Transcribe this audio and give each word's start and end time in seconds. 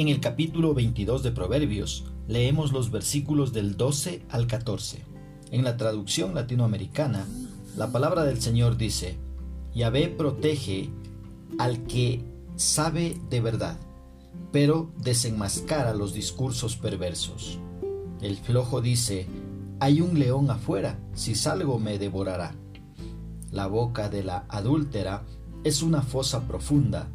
En 0.00 0.08
el 0.08 0.18
capítulo 0.18 0.72
22 0.72 1.22
de 1.22 1.30
Proverbios 1.30 2.06
leemos 2.26 2.72
los 2.72 2.90
versículos 2.90 3.52
del 3.52 3.76
12 3.76 4.22
al 4.30 4.46
14. 4.46 5.04
En 5.50 5.62
la 5.62 5.76
traducción 5.76 6.34
latinoamericana, 6.34 7.26
la 7.76 7.92
palabra 7.92 8.24
del 8.24 8.40
Señor 8.40 8.78
dice, 8.78 9.18
Yahvé 9.74 10.08
protege 10.08 10.88
al 11.58 11.82
que 11.82 12.24
sabe 12.56 13.20
de 13.28 13.42
verdad, 13.42 13.76
pero 14.50 14.90
desenmascara 15.02 15.92
los 15.92 16.14
discursos 16.14 16.78
perversos. 16.78 17.58
El 18.22 18.38
flojo 18.38 18.80
dice, 18.80 19.26
hay 19.80 20.00
un 20.00 20.18
león 20.18 20.50
afuera, 20.50 20.98
si 21.12 21.34
salgo 21.34 21.78
me 21.78 21.98
devorará. 21.98 22.54
La 23.50 23.66
boca 23.66 24.08
de 24.08 24.24
la 24.24 24.46
adúltera 24.48 25.26
es 25.62 25.82
una 25.82 26.00
fosa 26.00 26.46
profunda, 26.48 27.10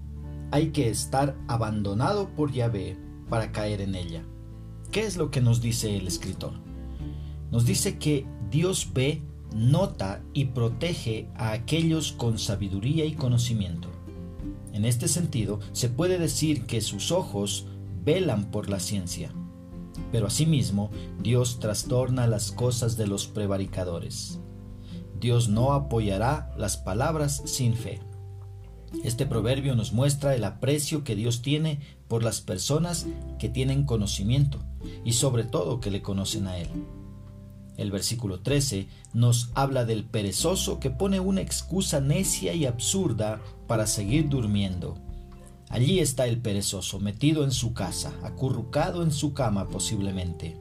hay 0.52 0.70
que 0.70 0.90
estar 0.90 1.38
abandonado 1.48 2.30
por 2.30 2.52
Yahvé 2.52 2.98
para 3.30 3.52
caer 3.52 3.81
en 3.81 3.95
ella. 3.95 4.23
¿Qué 4.91 5.02
es 5.02 5.18
lo 5.18 5.31
que 5.31 5.41
nos 5.41 5.62
dice 5.62 5.98
el 5.98 6.08
escritor? 6.08 6.54
Nos 7.52 7.66
dice 7.66 7.98
que 7.98 8.26
Dios 8.49 8.90
ve, 8.94 9.21
nota 9.54 10.21
y 10.34 10.45
protege 10.45 11.30
a 11.35 11.52
aquellos 11.52 12.12
con 12.12 12.40
sabiduría 12.40 13.05
y 13.05 13.13
conocimiento. 13.13 13.90
En 14.73 14.85
este 14.85 15.08
sentido, 15.08 15.59
se 15.71 15.90
puede 15.90 16.18
decir 16.18 16.66
que 16.66 16.82
sus 16.82 17.12
ojos 17.12 17.68
velan 18.04 18.52
por 18.52 18.70
la 18.70 18.80
ciencia. 18.80 19.32
Pero 20.12 20.27
asimismo, 20.27 20.91
Dios 21.21 21.59
trastorna 21.59 22.27
las 22.27 22.52
cosas 22.52 22.98
de 22.98 23.07
los 23.07 23.27
prevaricadores. 23.27 24.40
Dios 25.20 25.48
no 25.48 25.73
apoyará 25.73 26.54
las 26.57 26.77
palabras 26.77 27.41
sin 27.46 27.73
fe. 27.73 28.02
Este 29.04 29.26
proverbio 29.26 29.76
nos 29.76 29.94
muestra 29.94 30.35
el 30.35 30.43
aprecio 30.43 31.04
que 31.04 31.15
Dios 31.15 31.41
tiene 31.41 31.79
por 32.07 32.24
las 32.24 32.41
personas 32.41 33.05
que 33.40 33.49
tienen 33.49 33.85
conocimiento 33.85 34.60
y 35.04 35.13
sobre 35.13 35.43
todo 35.43 35.79
que 35.79 35.91
le 35.91 36.02
conocen 36.02 36.48
a 36.48 36.57
Él. 36.57 36.70
El 37.77 37.91
versículo 37.91 38.40
13 38.40 38.87
nos 39.13 39.52
habla 39.54 39.85
del 39.85 40.05
perezoso 40.05 40.79
que 40.79 40.90
pone 40.90 41.20
una 41.20 41.41
excusa 41.41 41.99
necia 41.99 42.54
y 42.54 42.65
absurda 42.65 43.41
para 43.68 43.85
seguir 43.85 44.29
durmiendo. 44.29 44.98
Allí 45.70 45.99
está 45.99 46.26
el 46.27 46.40
perezoso, 46.40 46.99
metido 46.99 47.43
en 47.43 47.52
su 47.52 47.74
casa, 47.74 48.13
acurrucado 48.24 49.04
en 49.04 49.12
su 49.12 49.34
cama 49.34 49.68
posiblemente. 49.68 50.57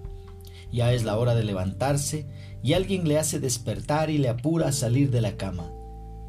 Ya 0.73 0.93
es 0.93 1.05
la 1.05 1.17
hora 1.17 1.37
de 1.37 1.45
levantarse 1.45 2.27
y 2.63 2.73
alguien 2.73 3.07
le 3.07 3.19
hace 3.19 3.39
despertar 3.39 4.11
y 4.11 4.19
le 4.19 4.29
apura 4.29 4.69
a 4.69 4.73
salir 4.73 5.11
de 5.11 5.21
la 5.21 5.37
cama. 5.37 5.71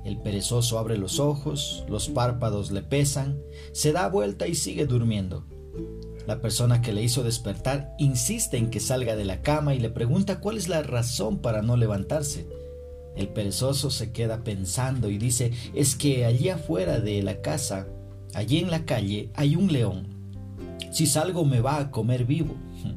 El 0.05 0.17
perezoso 0.19 0.77
abre 0.77 0.99
los 0.99 1.19
ojos, 1.19 1.83
los 1.89 2.09
párpados 2.09 2.69
le 2.69 2.83
pesan, 2.83 3.41
se 3.71 3.91
da 3.91 4.07
vuelta 4.07 4.47
y 4.47 4.53
sigue 4.53 4.85
durmiendo. 4.85 5.45
La 6.27 6.41
persona 6.41 6.81
que 6.83 6.93
le 6.93 7.01
hizo 7.01 7.23
despertar 7.23 7.95
insiste 7.97 8.57
en 8.57 8.69
que 8.69 8.79
salga 8.79 9.15
de 9.15 9.25
la 9.25 9.41
cama 9.41 9.73
y 9.73 9.79
le 9.79 9.89
pregunta 9.89 10.39
cuál 10.39 10.57
es 10.57 10.69
la 10.69 10.83
razón 10.83 11.39
para 11.39 11.63
no 11.63 11.75
levantarse. 11.75 12.47
El 13.15 13.29
perezoso 13.29 13.89
se 13.89 14.11
queda 14.11 14.43
pensando 14.43 15.09
y 15.09 15.17
dice, 15.17 15.51
es 15.73 15.95
que 15.95 16.25
allí 16.25 16.49
afuera 16.49 16.99
de 16.99 17.23
la 17.23 17.41
casa, 17.41 17.87
allí 18.35 18.59
en 18.59 18.69
la 18.69 18.85
calle, 18.85 19.31
hay 19.33 19.55
un 19.55 19.73
león. 19.73 20.07
Si 20.91 21.07
salgo 21.07 21.45
me 21.45 21.61
va 21.61 21.79
a 21.79 21.89
comer 21.89 22.25
vivo. 22.25 22.55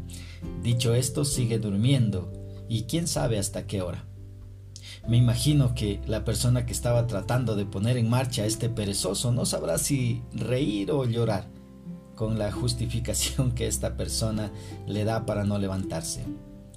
Dicho 0.62 0.94
esto, 0.94 1.24
sigue 1.24 1.58
durmiendo 1.58 2.32
y 2.68 2.82
quién 2.82 3.06
sabe 3.06 3.38
hasta 3.38 3.66
qué 3.66 3.80
hora. 3.80 4.04
Me 5.08 5.16
imagino 5.16 5.74
que 5.74 6.02
la 6.06 6.22
persona 6.22 6.66
que 6.66 6.72
estaba 6.72 7.06
tratando 7.06 7.56
de 7.56 7.64
poner 7.64 7.96
en 7.96 8.10
marcha 8.10 8.42
a 8.42 8.46
este 8.46 8.68
perezoso 8.68 9.32
no 9.32 9.46
sabrá 9.46 9.78
si 9.78 10.22
reír 10.34 10.90
o 10.90 11.06
llorar 11.06 11.48
con 12.14 12.38
la 12.38 12.52
justificación 12.52 13.52
que 13.52 13.66
esta 13.66 13.96
persona 13.96 14.52
le 14.86 15.04
da 15.04 15.24
para 15.24 15.44
no 15.44 15.58
levantarse. 15.58 16.24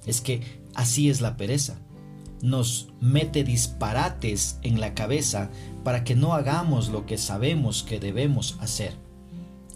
Es 0.06 0.22
que 0.22 0.40
así 0.74 1.10
es 1.10 1.20
la 1.20 1.36
pereza. 1.36 1.76
Nos 2.40 2.88
mete 3.00 3.44
disparates 3.44 4.58
en 4.62 4.80
la 4.80 4.94
cabeza 4.94 5.50
para 5.84 6.02
que 6.02 6.16
no 6.16 6.32
hagamos 6.32 6.88
lo 6.88 7.04
que 7.04 7.18
sabemos 7.18 7.82
que 7.82 8.00
debemos 8.00 8.56
hacer. 8.60 8.96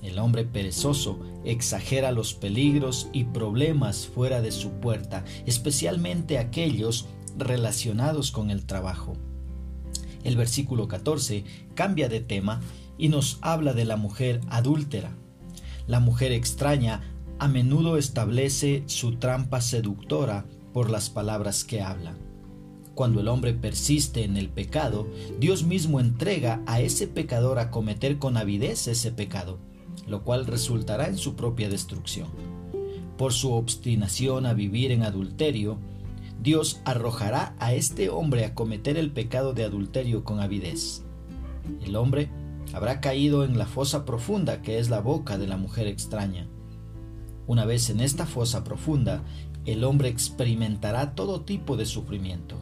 El 0.06 0.20
hombre 0.20 0.44
perezoso 0.44 1.18
exagera 1.44 2.12
los 2.12 2.32
peligros 2.32 3.08
y 3.12 3.24
problemas 3.24 4.06
fuera 4.06 4.40
de 4.40 4.52
su 4.52 4.70
puerta, 4.78 5.24
especialmente 5.46 6.38
aquellos 6.38 7.06
relacionados 7.36 8.30
con 8.30 8.52
el 8.52 8.66
trabajo. 8.66 9.14
El 10.22 10.36
versículo 10.36 10.86
14 10.86 11.42
cambia 11.74 12.08
de 12.08 12.20
tema 12.20 12.60
y 12.96 13.08
nos 13.08 13.38
habla 13.40 13.74
de 13.74 13.84
la 13.84 13.96
mujer 13.96 14.40
adúltera. 14.48 15.10
La 15.88 15.98
mujer 15.98 16.30
extraña 16.30 17.02
a 17.40 17.48
menudo 17.48 17.98
establece 17.98 18.84
su 18.86 19.16
trampa 19.16 19.60
seductora 19.60 20.46
por 20.72 20.88
las 20.88 21.10
palabras 21.10 21.64
que 21.64 21.82
habla. 21.82 22.16
Cuando 22.94 23.18
el 23.18 23.26
hombre 23.26 23.54
persiste 23.54 24.22
en 24.22 24.36
el 24.36 24.50
pecado, 24.50 25.08
Dios 25.40 25.64
mismo 25.64 25.98
entrega 25.98 26.62
a 26.64 26.80
ese 26.80 27.08
pecador 27.08 27.58
a 27.58 27.72
cometer 27.72 28.18
con 28.18 28.36
avidez 28.36 28.86
ese 28.86 29.10
pecado, 29.10 29.58
lo 30.06 30.22
cual 30.22 30.46
resultará 30.46 31.08
en 31.08 31.18
su 31.18 31.36
propia 31.36 31.68
destrucción. 31.68 32.28
Por 33.16 33.32
su 33.32 33.52
obstinación 33.52 34.46
a 34.46 34.52
vivir 34.52 34.92
en 34.92 35.02
adulterio, 35.02 35.78
Dios 36.42 36.80
arrojará 36.84 37.54
a 37.58 37.72
este 37.72 38.10
hombre 38.10 38.44
a 38.44 38.54
cometer 38.54 38.96
el 38.96 39.10
pecado 39.10 39.54
de 39.54 39.64
adulterio 39.64 40.22
con 40.22 40.40
avidez. 40.40 41.02
El 41.84 41.96
hombre 41.96 42.30
habrá 42.72 43.00
caído 43.00 43.44
en 43.44 43.58
la 43.58 43.66
fosa 43.66 44.04
profunda 44.04 44.62
que 44.62 44.78
es 44.78 44.90
la 44.90 45.00
boca 45.00 45.38
de 45.38 45.46
la 45.46 45.56
mujer 45.56 45.86
extraña. 45.86 46.46
Una 47.46 47.64
vez 47.64 47.90
en 47.90 48.00
esta 48.00 48.26
fosa 48.26 48.64
profunda, 48.64 49.22
el 49.64 49.82
hombre 49.84 50.08
experimentará 50.08 51.14
todo 51.14 51.42
tipo 51.42 51.76
de 51.76 51.86
sufrimiento. 51.86 52.56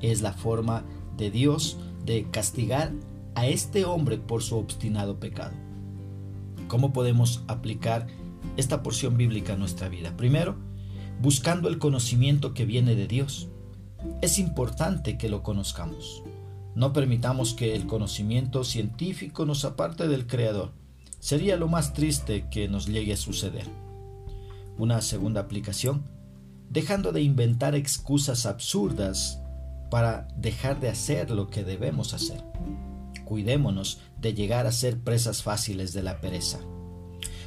Es 0.00 0.22
la 0.22 0.32
forma 0.32 0.84
de 1.16 1.30
Dios 1.30 1.78
de 2.04 2.28
castigar 2.30 2.92
a 3.34 3.46
este 3.46 3.84
hombre 3.84 4.18
por 4.18 4.42
su 4.42 4.56
obstinado 4.56 5.18
pecado. 5.18 5.54
¿Cómo 6.68 6.92
podemos 6.92 7.42
aplicar 7.46 8.08
esta 8.56 8.82
porción 8.82 9.16
bíblica 9.16 9.52
a 9.52 9.56
nuestra 9.56 9.88
vida? 9.88 10.16
Primero, 10.16 10.56
buscando 11.20 11.68
el 11.68 11.78
conocimiento 11.78 12.54
que 12.54 12.64
viene 12.64 12.94
de 12.94 13.06
Dios. 13.06 13.48
Es 14.20 14.38
importante 14.38 15.16
que 15.16 15.28
lo 15.28 15.42
conozcamos. 15.42 16.22
No 16.74 16.92
permitamos 16.92 17.54
que 17.54 17.74
el 17.74 17.86
conocimiento 17.86 18.64
científico 18.64 19.46
nos 19.46 19.64
aparte 19.64 20.08
del 20.08 20.26
Creador. 20.26 20.72
Sería 21.20 21.56
lo 21.56 21.68
más 21.68 21.92
triste 21.92 22.46
que 22.50 22.68
nos 22.68 22.86
llegue 22.86 23.14
a 23.14 23.16
suceder. 23.16 23.66
Una 24.76 25.00
segunda 25.00 25.40
aplicación, 25.40 26.04
dejando 26.68 27.12
de 27.12 27.22
inventar 27.22 27.74
excusas 27.74 28.44
absurdas 28.44 29.40
para 29.90 30.28
dejar 30.36 30.80
de 30.80 30.88
hacer 30.88 31.30
lo 31.30 31.48
que 31.48 31.64
debemos 31.64 32.12
hacer. 32.12 32.42
Cuidémonos 33.24 34.00
de 34.20 34.34
llegar 34.34 34.66
a 34.66 34.72
ser 34.72 34.98
presas 34.98 35.42
fáciles 35.42 35.92
de 35.92 36.02
la 36.02 36.20
pereza. 36.20 36.60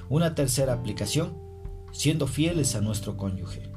Una 0.10 0.36
tercera 0.36 0.74
aplicación, 0.74 1.38
siendo 1.92 2.28
fieles 2.28 2.76
a 2.76 2.82
nuestro 2.82 3.18
cónyuge. 3.18 3.72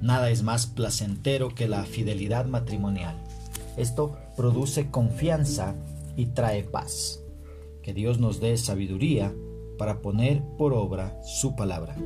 Nada 0.00 0.30
es 0.30 0.42
más 0.42 0.66
placentero 0.66 1.54
que 1.54 1.68
la 1.68 1.84
fidelidad 1.84 2.46
matrimonial. 2.46 3.16
Esto 3.76 4.16
produce 4.36 4.90
confianza 4.90 5.74
y 6.16 6.26
trae 6.26 6.62
paz. 6.62 7.20
Que 7.82 7.92
Dios 7.92 8.18
nos 8.18 8.40
dé 8.40 8.56
sabiduría 8.56 9.34
para 9.78 10.00
poner 10.00 10.42
por 10.58 10.72
obra 10.72 11.20
su 11.22 11.56
palabra. 11.56 11.96